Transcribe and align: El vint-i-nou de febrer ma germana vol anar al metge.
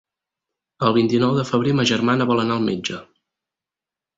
El 0.87 0.95
vint-i-nou 0.95 1.35
de 1.39 1.45
febrer 1.49 1.75
ma 1.81 1.87
germana 1.91 2.27
vol 2.33 2.45
anar 2.45 2.59
al 2.61 2.67
metge. 2.71 2.99